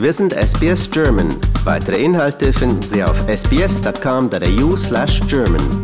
Wir 0.00 0.14
sind 0.14 0.32
SBS 0.32 0.90
German. 0.90 1.28
Weitere 1.62 2.02
Inhalte 2.02 2.54
finden 2.54 2.80
Sie 2.80 3.04
auf 3.04 3.22
sbs.com.au 3.28 4.74
slash 4.74 5.20
German. 5.28 5.82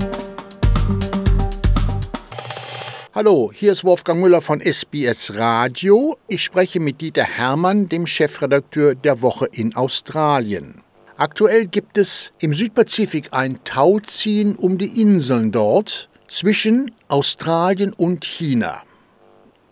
Hallo, 3.15 3.51
hier 3.53 3.73
ist 3.73 3.85
Wolfgang 3.85 4.23
Müller 4.23 4.41
von 4.41 4.63
SBS 4.63 5.37
Radio. 5.37 6.17
Ich 6.29 6.43
spreche 6.43 6.81
mit 6.81 7.03
Dieter 7.03 7.25
Hermann, 7.25 7.91
dem 7.91 8.07
Chefredakteur 8.07 8.95
der 8.95 9.21
Woche 9.21 9.51
in 9.53 9.77
Australien. 9.77 10.81
Aktuell 11.19 11.67
gibt 11.67 11.99
es 11.99 12.33
im 12.41 12.55
Südpazifik 12.55 13.35
ein 13.35 13.63
Tauziehen 13.65 14.57
um 14.57 14.79
die 14.79 14.99
Inseln 14.99 15.53
dort 15.53 16.09
zwischen 16.27 16.91
Australien 17.09 17.93
und 17.93 18.25
China. 18.25 18.81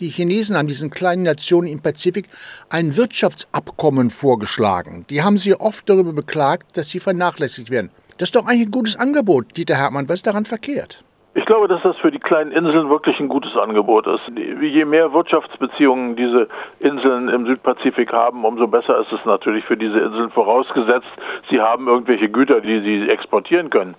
Die 0.00 0.08
Chinesen 0.08 0.56
haben 0.56 0.66
diesen 0.66 0.90
kleinen 0.90 1.22
Nationen 1.22 1.68
im 1.68 1.80
Pazifik 1.80 2.26
ein 2.68 2.96
Wirtschaftsabkommen 2.96 4.10
vorgeschlagen. 4.10 5.06
Die 5.08 5.22
haben 5.22 5.38
sie 5.38 5.54
oft 5.54 5.88
darüber 5.88 6.12
beklagt, 6.12 6.76
dass 6.76 6.88
sie 6.88 6.98
vernachlässigt 6.98 7.70
werden. 7.70 7.92
Das 8.18 8.28
ist 8.28 8.34
doch 8.34 8.46
eigentlich 8.46 8.66
ein 8.66 8.72
gutes 8.72 8.96
Angebot, 8.96 9.56
Dieter 9.56 9.76
Hermann. 9.76 10.08
Was 10.08 10.16
ist 10.16 10.26
daran 10.26 10.46
verkehrt? 10.46 11.04
Ich 11.36 11.46
glaube, 11.46 11.66
dass 11.66 11.82
das 11.82 11.96
für 11.96 12.12
die 12.12 12.20
kleinen 12.20 12.52
Inseln 12.52 12.88
wirklich 12.88 13.18
ein 13.18 13.26
gutes 13.28 13.56
Angebot 13.56 14.06
ist. 14.06 14.22
Je 14.36 14.84
mehr 14.84 15.12
Wirtschaftsbeziehungen 15.12 16.14
diese 16.14 16.46
Inseln 16.78 17.28
im 17.28 17.46
Südpazifik 17.46 18.12
haben, 18.12 18.44
umso 18.44 18.68
besser 18.68 19.00
ist 19.00 19.12
es 19.12 19.24
natürlich 19.24 19.64
für 19.64 19.76
diese 19.76 19.98
Inseln 19.98 20.30
vorausgesetzt, 20.30 21.08
sie 21.50 21.60
haben 21.60 21.88
irgendwelche 21.88 22.28
Güter, 22.28 22.60
die 22.60 22.80
sie 22.82 23.10
exportieren 23.10 23.70
können. 23.70 23.96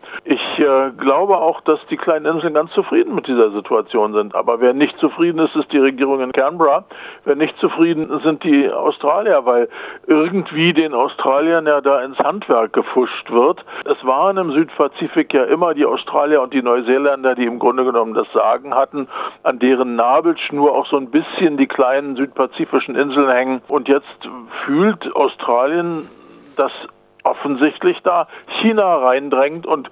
Äh, 0.59 0.91
glaube 0.97 1.37
auch, 1.37 1.61
dass 1.61 1.79
die 1.89 1.97
kleinen 1.97 2.25
Inseln 2.25 2.53
ganz 2.53 2.71
zufrieden 2.71 3.15
mit 3.15 3.27
dieser 3.27 3.51
Situation 3.51 4.13
sind. 4.13 4.35
Aber 4.35 4.59
wer 4.61 4.73
nicht 4.73 4.97
zufrieden 4.99 5.39
ist, 5.39 5.55
ist 5.55 5.71
die 5.71 5.79
Regierung 5.79 6.21
in 6.21 6.31
Canberra. 6.31 6.85
Wer 7.23 7.35
nicht 7.35 7.57
zufrieden 7.59 8.19
sind 8.23 8.43
die 8.43 8.69
Australier, 8.69 9.45
weil 9.45 9.69
irgendwie 10.07 10.73
den 10.73 10.93
Australiern 10.93 11.65
ja 11.65 11.81
da 11.81 12.01
ins 12.01 12.19
Handwerk 12.19 12.73
gefuscht 12.73 13.31
wird. 13.31 13.63
Es 13.85 14.03
waren 14.05 14.37
im 14.37 14.51
Südpazifik 14.51 15.33
ja 15.33 15.43
immer 15.43 15.73
die 15.73 15.85
Australier 15.85 16.41
und 16.41 16.53
die 16.53 16.61
Neuseeländer, 16.61 17.15
Länder, 17.15 17.35
die 17.35 17.45
im 17.45 17.59
Grunde 17.59 17.85
genommen 17.85 18.13
das 18.13 18.27
Sagen 18.33 18.73
hatten, 18.73 19.07
an 19.43 19.59
deren 19.59 19.95
Nabelschnur 19.95 20.71
auch 20.71 20.87
so 20.87 20.97
ein 20.97 21.11
bisschen 21.11 21.57
die 21.57 21.67
kleinen 21.67 22.15
südpazifischen 22.15 22.95
Inseln 22.95 23.29
hängen. 23.29 23.61
Und 23.67 23.87
jetzt 23.87 24.29
fühlt 24.65 25.15
Australien, 25.15 26.07
dass 26.57 26.71
offensichtlich 27.23 28.01
da 28.03 28.27
China 28.61 28.97
reindrängt 28.97 29.65
und 29.65 29.89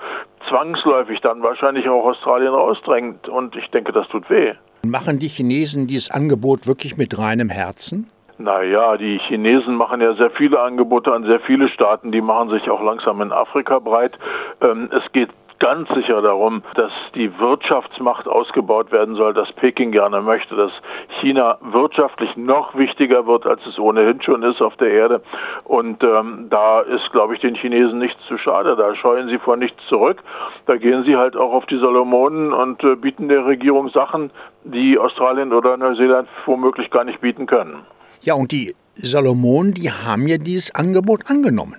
zwangsläufig 0.50 1.22
dann 1.22 1.42
wahrscheinlich 1.44 1.88
auch 1.90 2.06
Australien 2.06 2.54
rausdrängt. 2.54 3.28
Und 3.28 3.56
ich 3.56 3.70
denke, 3.72 3.92
das 3.92 4.08
tut 4.08 4.30
weh. 4.30 4.54
Machen 4.86 5.20
die 5.20 5.28
Chinesen 5.28 5.88
dieses 5.88 6.12
Angebot 6.12 6.68
wirklich 6.68 6.98
mit 6.98 7.18
reinem 7.18 7.50
Herzen? 7.50 8.10
Naja, 8.38 8.98
die 8.98 9.20
Chinesen 9.20 9.76
machen 9.76 10.02
ja 10.02 10.16
sehr 10.16 10.32
viele 10.32 10.60
Angebote 10.60 11.14
an 11.14 11.24
sehr 11.24 11.40
viele 11.40 11.70
Staaten, 11.70 12.12
die 12.12 12.20
machen 12.20 12.50
sich 12.50 12.70
auch 12.70 12.82
langsam 12.82 13.22
in 13.22 13.32
Afrika 13.32 13.80
breit. 13.80 14.18
Ähm, 14.60 14.90
es 14.92 15.10
geht 15.12 15.30
ganz 15.64 15.88
sicher 15.96 16.22
darum, 16.22 16.62
dass 16.76 16.92
die 17.16 17.40
Wirtschaftsmacht 17.40 18.28
ausgebaut 18.28 18.92
werden 18.92 19.16
soll, 19.16 19.34
dass 19.34 19.50
Peking 19.54 19.94
gerne 19.94 20.22
möchte, 20.22 20.58
dass 20.58 20.74
China 21.22 21.58
wirtschaftlich 21.62 22.36
noch 22.36 22.76
wichtiger 22.76 23.26
wird, 23.26 23.46
als 23.46 23.66
es 23.66 23.80
ohnehin 23.80 24.22
schon 24.22 24.44
ist 24.44 24.62
auf 24.62 24.76
der 24.76 24.92
Erde. 24.92 25.22
Und 25.64 26.04
ähm, 26.04 26.48
da 26.50 26.82
ist, 26.82 27.10
glaube 27.14 27.36
ich, 27.36 27.40
den 27.40 27.56
Chinesen 27.56 28.00
nichts 28.00 28.20
zu 28.28 28.38
schade. 28.38 28.76
Da 28.76 28.94
scheuen 28.94 29.30
sie 29.30 29.38
vor 29.38 29.56
nichts 29.56 29.82
zurück. 29.88 30.22
Da 30.66 30.76
gehen 30.76 31.06
sie 31.06 31.16
halt 31.16 31.38
auch 31.38 31.54
auf 31.54 31.66
die 31.68 31.80
Salomonen 31.80 32.52
und 32.52 32.84
äh, 32.84 32.98
bieten 32.98 33.30
der 33.30 33.46
Regierung 33.46 33.88
Sachen, 33.90 34.32
die 34.66 34.98
Australien 34.98 35.54
oder 35.54 35.78
Neuseeland 35.78 36.28
womöglich 36.46 36.92
gar 36.92 37.06
nicht 37.06 37.22
bieten 37.22 37.46
können. 37.46 37.78
Ja, 38.20 38.34
und 38.34 38.52
die 38.52 38.76
Salomonen, 38.96 39.74
die 39.74 39.90
haben 39.90 40.28
ja 40.28 40.38
dieses 40.38 40.76
Angebot 40.76 41.22
angenommen. 41.28 41.78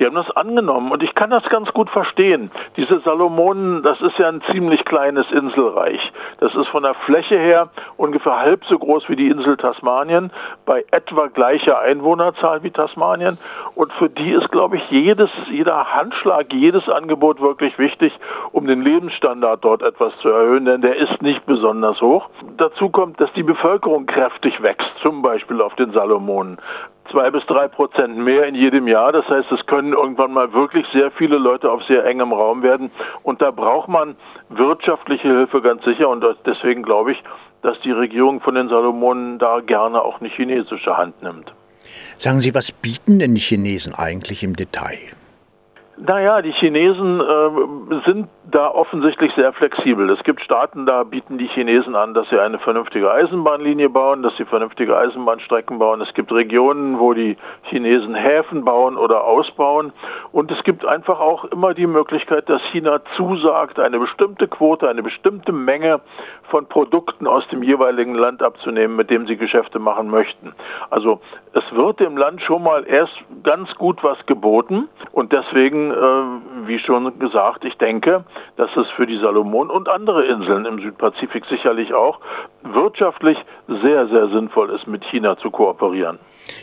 Die 0.00 0.06
haben 0.06 0.14
das 0.16 0.30
angenommen 0.30 0.92
und 0.92 1.02
ich 1.02 1.14
kann 1.14 1.28
das 1.28 1.44
ganz 1.50 1.70
gut 1.72 1.90
verstehen. 1.90 2.50
Diese 2.78 3.00
Salomonen, 3.00 3.82
das 3.82 4.00
ist 4.00 4.18
ja 4.18 4.28
ein 4.28 4.40
ziemlich 4.50 4.82
kleines 4.86 5.30
Inselreich. 5.30 6.00
Das 6.40 6.54
ist 6.54 6.68
von 6.68 6.82
der 6.82 6.94
Fläche 6.94 7.38
her 7.38 7.68
ungefähr 7.98 8.38
halb 8.38 8.64
so 8.64 8.78
groß 8.78 9.08
wie 9.08 9.16
die 9.16 9.28
Insel 9.28 9.58
Tasmanien, 9.58 10.32
bei 10.64 10.84
etwa 10.90 11.26
gleicher 11.26 11.78
Einwohnerzahl 11.80 12.62
wie 12.62 12.70
Tasmanien. 12.70 13.38
Und 13.74 13.92
für 13.92 14.08
die 14.08 14.30
ist, 14.30 14.50
glaube 14.50 14.76
ich, 14.76 14.90
jedes, 14.90 15.30
jeder 15.50 15.92
Handschlag, 15.92 16.52
jedes 16.52 16.88
Angebot 16.88 17.40
wirklich 17.40 17.78
wichtig, 17.78 18.18
um 18.52 18.66
den 18.66 18.82
Lebensstandard 18.82 19.62
dort 19.62 19.82
etwas 19.82 20.16
zu 20.22 20.30
erhöhen, 20.30 20.64
denn 20.64 20.80
der 20.80 20.96
ist 20.96 21.20
nicht 21.20 21.44
besonders 21.44 22.00
hoch. 22.00 22.30
Dazu 22.56 22.88
kommt, 22.88 23.20
dass 23.20 23.32
die 23.34 23.42
Bevölkerung 23.42 24.06
kräftig 24.06 24.62
wächst, 24.62 24.90
zum 25.02 25.20
Beispiel 25.20 25.60
auf 25.60 25.74
den 25.74 25.92
Salomonen 25.92 26.58
zwei 27.10 27.30
bis 27.30 27.44
drei 27.46 27.68
Prozent 27.68 28.16
mehr 28.16 28.44
in 28.44 28.54
jedem 28.54 28.86
Jahr. 28.88 29.12
Das 29.12 29.28
heißt, 29.28 29.50
es 29.52 29.66
können 29.66 29.92
irgendwann 29.92 30.32
mal 30.32 30.52
wirklich 30.52 30.86
sehr 30.92 31.10
viele 31.10 31.38
Leute 31.38 31.70
auf 31.70 31.82
sehr 31.84 32.04
engem 32.04 32.32
Raum 32.32 32.62
werden. 32.62 32.90
Und 33.22 33.42
da 33.42 33.50
braucht 33.50 33.88
man 33.88 34.16
wirtschaftliche 34.48 35.28
Hilfe 35.28 35.60
ganz 35.60 35.84
sicher. 35.84 36.08
Und 36.08 36.20
deswegen 36.46 36.82
glaube 36.82 37.12
ich, 37.12 37.22
dass 37.62 37.80
die 37.80 37.92
Regierung 37.92 38.40
von 38.40 38.54
den 38.54 38.68
Salomonen 38.68 39.38
da 39.38 39.60
gerne 39.60 40.02
auch 40.02 40.20
eine 40.20 40.30
chinesische 40.30 40.96
Hand 40.96 41.22
nimmt. 41.22 41.52
Sagen 42.16 42.40
Sie, 42.40 42.54
was 42.54 42.72
bieten 42.72 43.18
denn 43.18 43.34
die 43.34 43.40
Chinesen 43.40 43.94
eigentlich 43.94 44.42
im 44.42 44.54
Detail? 44.54 44.98
Naja, 46.06 46.40
die 46.40 46.52
Chinesen 46.52 47.20
äh, 47.20 48.00
sind 48.06 48.28
da 48.50 48.68
offensichtlich 48.68 49.32
sehr 49.34 49.52
flexibel. 49.52 50.08
Es 50.10 50.22
gibt 50.24 50.40
Staaten, 50.40 50.86
da 50.86 51.04
bieten 51.04 51.36
die 51.36 51.46
Chinesen 51.48 51.94
an, 51.94 52.14
dass 52.14 52.28
sie 52.30 52.38
eine 52.38 52.58
vernünftige 52.58 53.12
Eisenbahnlinie 53.12 53.90
bauen, 53.90 54.22
dass 54.22 54.34
sie 54.36 54.46
vernünftige 54.46 54.96
Eisenbahnstrecken 54.96 55.78
bauen. 55.78 56.00
Es 56.00 56.12
gibt 56.14 56.32
Regionen, 56.32 56.98
wo 56.98 57.12
die 57.12 57.36
Chinesen 57.64 58.14
Häfen 58.14 58.64
bauen 58.64 58.96
oder 58.96 59.24
ausbauen. 59.24 59.92
Und 60.32 60.50
es 60.50 60.62
gibt 60.64 60.86
einfach 60.86 61.20
auch 61.20 61.44
immer 61.44 61.74
die 61.74 61.86
Möglichkeit, 61.86 62.48
dass 62.48 62.62
China 62.72 63.00
zusagt, 63.16 63.78
eine 63.78 63.98
bestimmte 63.98 64.48
Quote, 64.48 64.88
eine 64.88 65.02
bestimmte 65.02 65.52
Menge 65.52 66.00
von 66.44 66.66
Produkten 66.66 67.26
aus 67.26 67.46
dem 67.48 67.62
jeweiligen 67.62 68.14
Land 68.14 68.42
abzunehmen, 68.42 68.96
mit 68.96 69.10
dem 69.10 69.26
sie 69.26 69.36
Geschäfte 69.36 69.78
machen 69.78 70.10
möchten. 70.10 70.54
Also 70.88 71.20
es 71.52 71.64
wird 71.72 72.00
dem 72.00 72.16
Land 72.16 72.42
schon 72.42 72.62
mal 72.62 72.86
erst 72.86 73.14
ganz 73.42 73.74
gut 73.76 74.02
was 74.02 74.18
geboten 74.26 74.88
und 75.12 75.32
deswegen, 75.32 75.89
äh, 75.90 76.66
wie 76.66 76.78
schon 76.78 77.18
gesagt, 77.18 77.64
ich 77.64 77.76
denke, 77.76 78.24
dass 78.56 78.70
es 78.76 78.88
für 78.90 79.06
die 79.06 79.18
Salomon 79.18 79.70
und 79.70 79.88
andere 79.88 80.26
Inseln 80.26 80.64
im 80.66 80.80
Südpazifik 80.80 81.44
sicherlich 81.46 81.92
auch 81.92 82.20
wirtschaftlich 82.62 83.38
sehr, 83.68 84.08
sehr 84.08 84.28
sinnvoll 84.28 84.70
ist, 84.70 84.86
mit 84.86 85.04
China 85.04 85.36
zu 85.36 85.50
kooperieren. 85.50 86.18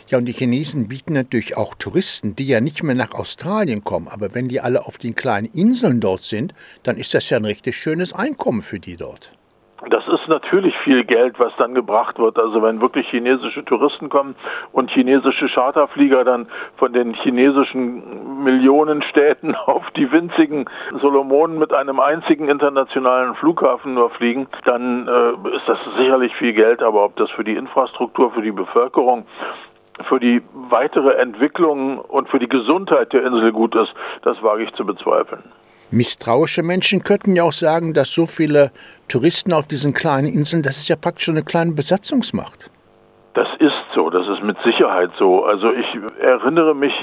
Ja, 0.08 0.18
und 0.18 0.24
die 0.24 0.32
Chinesen 0.32 0.88
bieten 0.88 1.12
natürlich 1.12 1.56
auch 1.56 1.74
Touristen, 1.74 2.34
die 2.36 2.46
ja 2.46 2.60
nicht 2.60 2.82
mehr 2.82 2.94
nach 2.94 3.14
Australien 3.14 3.84
kommen, 3.84 4.08
aber 4.08 4.34
wenn 4.34 4.48
die 4.48 4.60
alle 4.60 4.86
auf 4.86 4.98
den 4.98 5.14
kleinen 5.14 5.48
Inseln 5.54 6.00
dort 6.00 6.22
sind, 6.22 6.54
dann 6.82 6.96
ist 6.96 7.14
das 7.14 7.30
ja 7.30 7.38
ein 7.38 7.44
richtig 7.44 7.76
schönes 7.76 8.12
Einkommen 8.12 8.62
für 8.62 8.80
die 8.80 8.96
dort. 8.96 9.37
Das 9.86 10.06
ist 10.08 10.26
natürlich 10.26 10.76
viel 10.78 11.04
Geld, 11.04 11.38
was 11.38 11.52
dann 11.56 11.72
gebracht 11.72 12.18
wird. 12.18 12.36
Also 12.36 12.62
wenn 12.62 12.80
wirklich 12.80 13.08
chinesische 13.08 13.64
Touristen 13.64 14.08
kommen 14.08 14.34
und 14.72 14.90
chinesische 14.90 15.48
Charterflieger 15.48 16.24
dann 16.24 16.48
von 16.76 16.92
den 16.92 17.14
chinesischen 17.14 18.42
Millionenstädten 18.42 19.54
auf 19.66 19.88
die 19.92 20.10
winzigen 20.10 20.68
Solomonen 21.00 21.58
mit 21.58 21.72
einem 21.72 22.00
einzigen 22.00 22.48
internationalen 22.48 23.36
Flughafen 23.36 23.94
nur 23.94 24.10
fliegen, 24.10 24.48
dann 24.64 25.06
äh, 25.06 25.56
ist 25.56 25.68
das 25.68 25.78
sicherlich 25.96 26.34
viel 26.34 26.54
Geld. 26.54 26.82
Aber 26.82 27.04
ob 27.04 27.14
das 27.14 27.30
für 27.30 27.44
die 27.44 27.54
Infrastruktur, 27.54 28.32
für 28.32 28.42
die 28.42 28.52
Bevölkerung 28.52 29.26
für 30.08 30.20
die 30.20 30.40
weitere 30.52 31.14
Entwicklung 31.14 31.98
und 31.98 32.28
für 32.28 32.38
die 32.38 32.48
Gesundheit 32.48 33.12
der 33.12 33.24
Insel 33.24 33.50
gut 33.50 33.74
ist, 33.74 33.92
das 34.22 34.40
wage 34.44 34.62
ich 34.62 34.72
zu 34.74 34.86
bezweifeln. 34.86 35.42
Misstrauische 35.90 36.62
Menschen 36.62 37.02
könnten 37.02 37.34
ja 37.34 37.44
auch 37.44 37.52
sagen, 37.52 37.94
dass 37.94 38.12
so 38.12 38.26
viele 38.26 38.70
Touristen 39.08 39.52
auf 39.52 39.66
diesen 39.66 39.94
kleinen 39.94 40.26
Inseln, 40.26 40.62
das 40.62 40.78
ist 40.78 40.88
ja 40.88 40.96
praktisch 40.96 41.24
schon 41.24 41.36
eine 41.36 41.44
kleine 41.44 41.72
Besatzungsmacht. 41.72 42.70
Das 43.34 43.48
ist 43.60 43.67
mit 44.48 44.56
Sicherheit 44.62 45.10
so. 45.18 45.44
Also 45.44 45.70
ich 45.70 45.86
erinnere 46.20 46.74
mich 46.74 46.94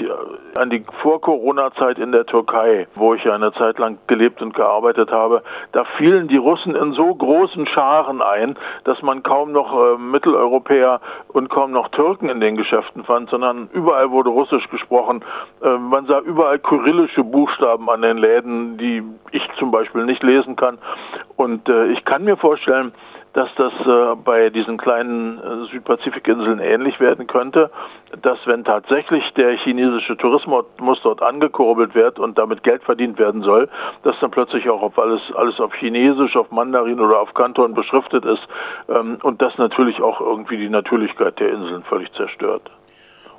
an 0.58 0.68
die 0.68 0.84
Vor-Corona-Zeit 1.00 1.96
in 1.96 2.10
der 2.10 2.26
Türkei, 2.26 2.88
wo 2.96 3.14
ich 3.14 3.22
ja 3.22 3.34
eine 3.34 3.52
Zeit 3.52 3.78
lang 3.78 3.98
gelebt 4.08 4.42
und 4.42 4.52
gearbeitet 4.52 5.12
habe. 5.12 5.44
Da 5.70 5.84
fielen 5.96 6.26
die 6.26 6.38
Russen 6.38 6.74
in 6.74 6.92
so 6.92 7.14
großen 7.14 7.68
Scharen 7.68 8.20
ein, 8.20 8.56
dass 8.82 9.00
man 9.00 9.22
kaum 9.22 9.52
noch 9.52 9.72
äh, 9.72 9.96
Mitteleuropäer 9.96 11.00
und 11.28 11.48
kaum 11.48 11.70
noch 11.70 11.88
Türken 11.90 12.28
in 12.28 12.40
den 12.40 12.56
Geschäften 12.56 13.04
fand, 13.04 13.30
sondern 13.30 13.68
überall 13.72 14.10
wurde 14.10 14.30
Russisch 14.30 14.68
gesprochen. 14.70 15.22
Äh, 15.62 15.78
man 15.78 16.06
sah 16.06 16.18
überall 16.18 16.58
kyrillische 16.58 17.22
Buchstaben 17.22 17.88
an 17.88 18.02
den 18.02 18.18
Läden, 18.18 18.76
die 18.76 19.04
ich 19.30 19.48
zum 19.56 19.70
Beispiel 19.70 20.04
nicht 20.04 20.24
lesen 20.24 20.56
kann. 20.56 20.78
Und 21.36 21.68
äh, 21.68 21.92
ich 21.92 22.04
kann 22.04 22.24
mir 22.24 22.36
vorstellen, 22.36 22.92
dass 23.36 23.54
das 23.56 23.72
äh, 23.84 24.16
bei 24.24 24.48
diesen 24.48 24.78
kleinen 24.78 25.38
äh, 25.38 25.66
Südpazifikinseln 25.70 26.58
ähnlich 26.58 26.98
werden 27.00 27.26
könnte, 27.26 27.70
dass 28.22 28.38
wenn 28.46 28.64
tatsächlich 28.64 29.30
der 29.34 29.58
chinesische 29.58 30.16
Tourismus 30.16 31.00
dort 31.02 31.20
angekurbelt 31.20 31.94
wird 31.94 32.18
und 32.18 32.38
damit 32.38 32.62
Geld 32.62 32.82
verdient 32.82 33.18
werden 33.18 33.42
soll, 33.42 33.68
dass 34.04 34.18
dann 34.20 34.30
plötzlich 34.30 34.70
auch 34.70 34.80
auf 34.80 34.98
alles, 34.98 35.20
alles 35.34 35.60
auf 35.60 35.74
Chinesisch, 35.74 36.34
auf 36.34 36.50
Mandarin 36.50 36.98
oder 36.98 37.20
auf 37.20 37.34
Kanton 37.34 37.74
beschriftet 37.74 38.24
ist 38.24 38.48
ähm, 38.88 39.18
und 39.22 39.42
das 39.42 39.58
natürlich 39.58 40.00
auch 40.00 40.22
irgendwie 40.22 40.56
die 40.56 40.70
Natürlichkeit 40.70 41.38
der 41.38 41.50
Inseln 41.50 41.82
völlig 41.82 42.10
zerstört. 42.14 42.62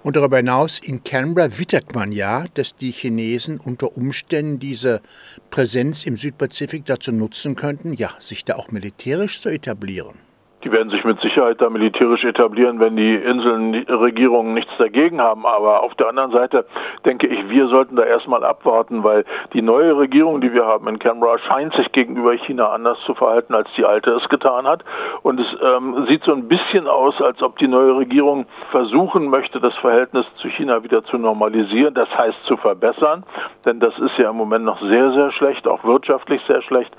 Und 0.04 0.16
darüber 0.16 0.38
hinaus 0.38 0.80
in 0.80 1.04
Canberra 1.04 1.58
wittert 1.58 1.94
man 1.94 2.12
ja, 2.12 2.46
dass 2.54 2.76
die 2.76 2.92
Chinesen 2.92 3.60
unter 3.60 3.98
Umständen 3.98 4.60
diese 4.60 5.02
Präsenz 5.50 6.06
im 6.06 6.18
Südpazifik 6.18 6.86
dazu 6.86 7.12
nutzen 7.12 7.56
könnten, 7.56 7.94
ja, 7.94 8.12
sich 8.20 8.46
da 8.46 8.56
auch 8.56 8.72
militärisch 8.72 9.42
zu 9.42 9.50
etablieren. 9.50 10.27
Die 10.68 10.74
werden 10.74 10.90
sich 10.90 11.06
mit 11.06 11.18
Sicherheit 11.22 11.62
da 11.62 11.70
militärisch 11.70 12.26
etablieren, 12.26 12.82
wenn 12.82 12.98
die 12.98 13.16
Inselregierungen 13.16 14.54
nichts 14.54 14.74
dagegen 14.78 15.22
haben. 15.22 15.46
Aber 15.46 15.82
auf 15.82 15.96
der 15.96 16.10
anderen 16.10 16.32
Seite 16.32 16.66
denke 17.06 17.26
ich, 17.26 17.50
wir 17.50 17.70
sollten 17.70 17.96
da 17.96 18.04
erstmal 18.04 18.44
abwarten, 18.44 19.02
weil 19.02 19.24
die 19.54 19.62
neue 19.62 19.98
Regierung, 19.98 20.42
die 20.42 20.52
wir 20.52 20.66
haben 20.66 20.90
in 20.90 21.00
Canberra, 21.00 21.40
scheint 21.40 21.74
sich 21.76 21.90
gegenüber 21.94 22.34
China 22.34 22.72
anders 22.72 23.00
zu 23.06 23.14
verhalten, 23.14 23.56
als 23.56 23.70
die 23.78 23.86
alte 23.86 24.12
es 24.12 24.28
getan 24.28 24.68
hat. 24.68 24.84
Und 25.22 25.40
es 25.40 25.48
ähm, 25.64 26.06
sieht 26.10 26.24
so 26.24 26.34
ein 26.34 26.50
bisschen 26.50 26.86
aus, 26.86 27.22
als 27.22 27.42
ob 27.42 27.58
die 27.60 27.70
neue 27.70 27.96
Regierung 27.96 28.46
versuchen 28.70 29.30
möchte, 29.30 29.62
das 29.62 29.76
Verhältnis 29.78 30.26
zu 30.42 30.50
China 30.50 30.84
wieder 30.84 31.02
zu 31.06 31.18
normalisieren, 31.18 31.94
das 31.94 32.10
heißt 32.18 32.44
zu 32.44 32.58
verbessern. 32.58 33.24
Denn 33.64 33.80
das 33.80 33.98
ist 34.00 34.18
ja 34.18 34.32
im 34.32 34.36
Moment 34.36 34.66
noch 34.66 34.82
sehr, 34.82 35.14
sehr 35.14 35.32
schlecht, 35.32 35.66
auch 35.66 35.86
wirtschaftlich 35.86 36.42
sehr 36.46 36.62
schlecht. 36.62 36.94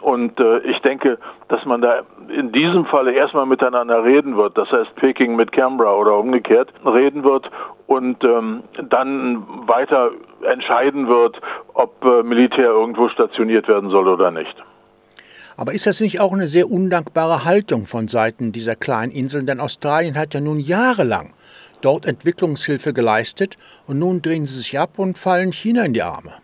Und 0.00 0.38
äh, 0.38 0.58
ich 0.60 0.78
denke, 0.80 1.18
dass 1.48 1.64
man 1.64 1.80
da 1.80 2.02
in 2.28 2.52
diesem 2.52 2.86
Falle 2.86 3.12
erstmal 3.12 3.46
miteinander 3.46 4.04
reden 4.04 4.36
wird, 4.36 4.56
das 4.56 4.70
heißt 4.70 4.94
Peking 4.96 5.36
mit 5.36 5.52
Canberra 5.52 5.94
oder 5.94 6.18
umgekehrt 6.18 6.72
reden 6.84 7.24
wird 7.24 7.50
und 7.86 8.22
ähm, 8.22 8.62
dann 8.90 9.44
weiter 9.66 10.10
entscheiden 10.42 11.08
wird, 11.08 11.40
ob 11.74 12.04
äh, 12.04 12.22
Militär 12.22 12.66
irgendwo 12.66 13.08
stationiert 13.08 13.66
werden 13.66 13.90
soll 13.90 14.08
oder 14.08 14.30
nicht. 14.30 14.54
Aber 15.56 15.72
ist 15.72 15.86
das 15.86 16.00
nicht 16.00 16.20
auch 16.20 16.32
eine 16.32 16.46
sehr 16.46 16.70
undankbare 16.70 17.44
Haltung 17.44 17.86
von 17.86 18.06
Seiten 18.06 18.52
dieser 18.52 18.76
kleinen 18.76 19.10
Inseln? 19.10 19.46
Denn 19.46 19.58
Australien 19.58 20.16
hat 20.16 20.32
ja 20.32 20.40
nun 20.40 20.60
jahrelang 20.60 21.34
dort 21.80 22.06
Entwicklungshilfe 22.06 22.92
geleistet 22.92 23.56
und 23.86 23.98
nun 23.98 24.22
drehen 24.22 24.46
sie 24.46 24.58
sich 24.58 24.78
ab 24.78 24.98
und 24.98 25.18
fallen 25.18 25.52
China 25.52 25.84
in 25.84 25.94
die 25.94 26.02
Arme. 26.02 26.34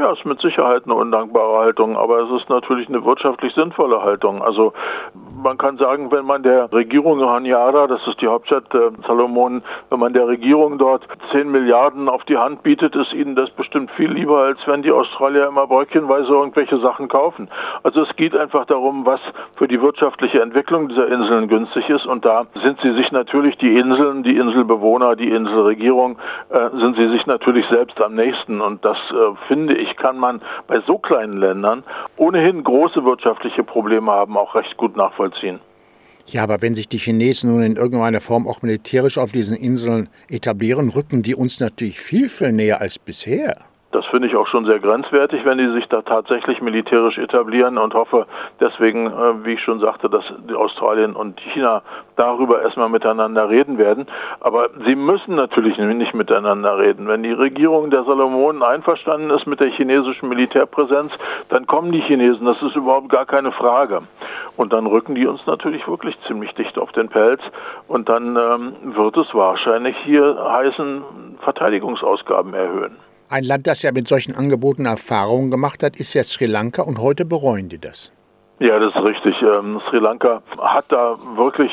Ja, 0.00 0.12
ist 0.12 0.24
mit 0.24 0.40
Sicherheit 0.40 0.84
eine 0.86 0.94
undankbare 0.94 1.58
Haltung, 1.58 1.94
aber 1.94 2.20
es 2.20 2.40
ist 2.40 2.48
natürlich 2.48 2.88
eine 2.88 3.04
wirtschaftlich 3.04 3.52
sinnvolle 3.54 4.00
Haltung. 4.00 4.42
Also 4.42 4.72
man 5.42 5.58
kann 5.58 5.78
sagen, 5.78 6.10
wenn 6.12 6.24
man 6.24 6.42
der 6.42 6.72
Regierung 6.72 7.20
Honiara, 7.20 7.86
das 7.86 8.06
ist 8.06 8.20
die 8.20 8.28
Hauptstadt 8.28 8.72
äh, 8.74 8.90
Salomonen, 9.06 9.62
wenn 9.88 9.98
man 9.98 10.12
der 10.12 10.28
Regierung 10.28 10.78
dort 10.78 11.06
10 11.32 11.50
Milliarden 11.50 12.08
auf 12.08 12.24
die 12.24 12.36
Hand 12.36 12.62
bietet, 12.62 12.94
ist 12.94 13.12
ihnen 13.12 13.34
das 13.34 13.50
bestimmt 13.50 13.90
viel 13.92 14.10
lieber, 14.12 14.38
als 14.38 14.58
wenn 14.66 14.82
die 14.82 14.92
Australier 14.92 15.48
immer 15.48 15.66
bröckchenweise 15.66 16.28
irgendwelche 16.28 16.78
Sachen 16.78 17.08
kaufen. 17.08 17.48
Also 17.82 18.02
es 18.02 18.16
geht 18.16 18.36
einfach 18.36 18.66
darum, 18.66 19.06
was 19.06 19.20
für 19.56 19.68
die 19.68 19.80
wirtschaftliche 19.80 20.42
Entwicklung 20.42 20.88
dieser 20.88 21.08
Inseln 21.08 21.48
günstig 21.48 21.88
ist 21.88 22.06
und 22.06 22.24
da 22.24 22.46
sind 22.62 22.80
sie 22.82 22.92
sich 22.94 23.10
natürlich 23.10 23.56
die 23.58 23.76
Inseln, 23.78 24.22
die 24.22 24.36
Inselbewohner, 24.36 25.16
die 25.16 25.30
Inselregierung, 25.30 26.18
äh, 26.50 26.70
sind 26.78 26.96
sie 26.96 27.08
sich 27.08 27.26
natürlich 27.26 27.66
selbst 27.68 28.00
am 28.00 28.14
nächsten 28.14 28.60
und 28.60 28.84
das 28.84 28.98
äh, 29.10 29.36
finde 29.48 29.74
ich, 29.74 29.96
kann 29.96 30.18
man 30.18 30.40
bei 30.66 30.80
so 30.80 30.98
kleinen 30.98 31.38
Ländern 31.38 31.82
ohnehin 32.16 32.62
große 32.62 33.04
wirtschaftliche 33.04 33.64
Probleme 33.64 34.12
haben, 34.12 34.36
auch 34.36 34.54
recht 34.54 34.76
gut 34.76 34.96
nachvollziehen. 34.96 35.29
Ja, 36.26 36.42
aber 36.44 36.62
wenn 36.62 36.74
sich 36.74 36.88
die 36.88 36.98
Chinesen 36.98 37.50
nun 37.50 37.62
in 37.62 37.76
irgendeiner 37.76 38.20
Form 38.20 38.46
auch 38.46 38.62
militärisch 38.62 39.18
auf 39.18 39.32
diesen 39.32 39.56
Inseln 39.56 40.08
etablieren, 40.28 40.90
rücken 40.90 41.22
die 41.22 41.34
uns 41.34 41.58
natürlich 41.58 42.00
viel, 42.00 42.28
viel 42.28 42.52
näher 42.52 42.80
als 42.80 42.98
bisher. 42.98 43.69
Das 43.92 44.06
finde 44.06 44.28
ich 44.28 44.36
auch 44.36 44.46
schon 44.46 44.66
sehr 44.66 44.78
grenzwertig, 44.78 45.44
wenn 45.44 45.58
die 45.58 45.68
sich 45.72 45.88
da 45.88 46.02
tatsächlich 46.02 46.60
militärisch 46.60 47.18
etablieren 47.18 47.76
und 47.76 47.92
hoffe 47.94 48.26
deswegen, 48.60 49.06
äh, 49.06 49.44
wie 49.44 49.54
ich 49.54 49.62
schon 49.62 49.80
sagte, 49.80 50.08
dass 50.08 50.24
Australien 50.54 51.16
und 51.16 51.40
China 51.40 51.82
darüber 52.14 52.62
erstmal 52.62 52.88
miteinander 52.88 53.48
reden 53.48 53.78
werden. 53.78 54.06
Aber 54.38 54.68
sie 54.86 54.94
müssen 54.94 55.34
natürlich 55.34 55.76
nicht 55.78 56.14
miteinander 56.14 56.78
reden. 56.78 57.08
Wenn 57.08 57.24
die 57.24 57.32
Regierung 57.32 57.90
der 57.90 58.04
Salomonen 58.04 58.62
einverstanden 58.62 59.30
ist 59.30 59.46
mit 59.46 59.58
der 59.58 59.70
chinesischen 59.70 60.28
Militärpräsenz, 60.28 61.12
dann 61.48 61.66
kommen 61.66 61.90
die 61.90 62.00
Chinesen. 62.00 62.46
Das 62.46 62.62
ist 62.62 62.76
überhaupt 62.76 63.08
gar 63.08 63.26
keine 63.26 63.50
Frage. 63.50 64.02
Und 64.56 64.72
dann 64.72 64.86
rücken 64.86 65.16
die 65.16 65.26
uns 65.26 65.44
natürlich 65.46 65.88
wirklich 65.88 66.16
ziemlich 66.28 66.54
dicht 66.54 66.78
auf 66.78 66.92
den 66.92 67.08
Pelz. 67.08 67.40
Und 67.88 68.08
dann 68.08 68.36
ähm, 68.36 68.94
wird 68.94 69.16
es 69.16 69.34
wahrscheinlich 69.34 69.96
hier 70.04 70.36
heißen, 70.48 71.02
Verteidigungsausgaben 71.40 72.54
erhöhen. 72.54 73.09
Ein 73.32 73.44
Land, 73.44 73.68
das 73.68 73.82
ja 73.82 73.92
mit 73.92 74.08
solchen 74.08 74.34
Angeboten 74.34 74.86
Erfahrungen 74.86 75.52
gemacht 75.52 75.84
hat, 75.84 76.00
ist 76.00 76.14
ja 76.14 76.24
Sri 76.24 76.46
Lanka 76.46 76.82
und 76.82 76.98
heute 76.98 77.24
bereuen 77.24 77.68
die 77.68 77.78
das. 77.78 78.12
Ja, 78.58 78.76
das 78.80 78.92
ist 78.92 79.04
richtig. 79.04 79.40
Ähm, 79.40 79.80
Sri 79.88 80.00
Lanka 80.00 80.42
hat 80.58 80.86
da 80.88 81.14
wirklich 81.36 81.70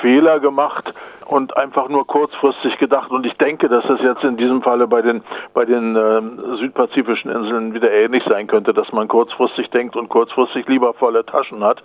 Fehler 0.00 0.40
gemacht 0.40 0.92
und 1.26 1.56
einfach 1.56 1.88
nur 1.88 2.06
kurzfristig 2.06 2.78
gedacht. 2.78 3.10
Und 3.10 3.24
ich 3.24 3.34
denke, 3.34 3.68
dass 3.68 3.86
das 3.86 4.00
jetzt 4.02 4.24
in 4.24 4.36
diesem 4.36 4.62
Falle 4.62 4.86
bei 4.86 5.02
den, 5.02 5.22
bei 5.54 5.64
den 5.64 5.94
äh, 5.94 6.56
südpazifischen 6.58 7.30
Inseln 7.30 7.74
wieder 7.74 7.90
ähnlich 7.90 8.24
sein 8.28 8.46
könnte, 8.46 8.74
dass 8.74 8.90
man 8.92 9.08
kurzfristig 9.08 9.70
denkt 9.70 9.96
und 9.96 10.08
kurzfristig 10.08 10.66
lieber 10.68 10.92
volle 10.94 11.24
Taschen 11.24 11.62
hat, 11.62 11.82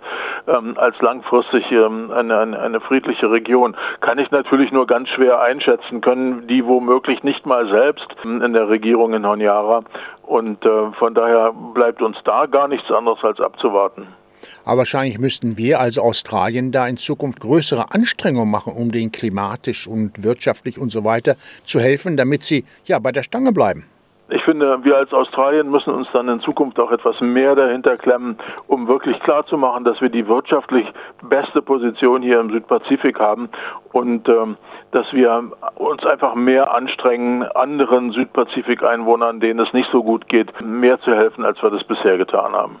ähm, 0.48 0.74
als 0.76 1.00
langfristig 1.00 1.70
ähm, 1.70 2.10
eine, 2.10 2.38
eine, 2.38 2.58
eine 2.58 2.80
friedliche 2.80 3.30
Region. 3.30 3.76
Kann 4.00 4.18
ich 4.18 4.30
natürlich 4.30 4.72
nur 4.72 4.86
ganz 4.86 5.08
schwer 5.10 5.40
einschätzen 5.40 6.00
können, 6.00 6.46
die 6.48 6.66
womöglich 6.66 7.22
nicht 7.22 7.46
mal 7.46 7.68
selbst 7.68 8.06
ähm, 8.24 8.42
in 8.42 8.52
der 8.52 8.68
Regierung 8.68 9.14
in 9.14 9.26
Honiara. 9.26 9.82
Und 10.22 10.64
äh, 10.66 10.90
von 10.98 11.14
daher 11.14 11.52
bleibt 11.52 12.02
uns 12.02 12.16
da 12.24 12.46
gar 12.46 12.66
nichts 12.66 12.90
anderes 12.90 13.22
als 13.22 13.40
abzuwarten. 13.40 14.08
Aber 14.64 14.78
wahrscheinlich 14.78 15.18
müssten 15.18 15.56
wir 15.56 15.80
als 15.80 15.98
Australien 15.98 16.72
da 16.72 16.86
in 16.86 16.96
Zukunft 16.96 17.40
größere 17.40 17.92
Anstrengungen 17.92 18.50
machen, 18.50 18.72
um 18.72 18.92
denen 18.92 19.12
klimatisch 19.12 19.86
und 19.86 20.22
wirtschaftlich 20.22 20.78
und 20.78 20.90
so 20.90 21.04
weiter 21.04 21.36
zu 21.64 21.80
helfen, 21.80 22.16
damit 22.16 22.44
sie 22.44 22.64
ja 22.84 22.98
bei 22.98 23.12
der 23.12 23.22
Stange 23.22 23.52
bleiben. 23.52 23.84
Ich 24.28 24.42
finde, 24.42 24.82
wir 24.82 24.96
als 24.96 25.12
Australien 25.12 25.70
müssen 25.70 25.94
uns 25.94 26.08
dann 26.12 26.28
in 26.28 26.40
Zukunft 26.40 26.80
auch 26.80 26.90
etwas 26.90 27.20
mehr 27.20 27.54
dahinter 27.54 27.96
klemmen, 27.96 28.36
um 28.66 28.88
wirklich 28.88 29.20
klarzumachen, 29.20 29.84
dass 29.84 30.00
wir 30.00 30.08
die 30.08 30.26
wirtschaftlich 30.26 30.84
beste 31.22 31.62
Position 31.62 32.22
hier 32.22 32.40
im 32.40 32.50
Südpazifik 32.50 33.20
haben 33.20 33.48
und 33.92 34.28
ähm, 34.28 34.56
dass 34.90 35.12
wir 35.12 35.52
uns 35.76 36.04
einfach 36.04 36.34
mehr 36.34 36.74
anstrengen, 36.74 37.44
anderen 37.44 38.10
Südpazifik-Einwohnern, 38.10 39.38
denen 39.38 39.60
es 39.60 39.72
nicht 39.72 39.90
so 39.92 40.02
gut 40.02 40.28
geht, 40.28 40.52
mehr 40.64 41.00
zu 41.00 41.14
helfen, 41.14 41.44
als 41.44 41.62
wir 41.62 41.70
das 41.70 41.84
bisher 41.84 42.18
getan 42.18 42.52
haben. 42.52 42.80